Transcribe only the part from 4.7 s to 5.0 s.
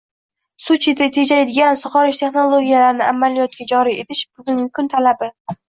kun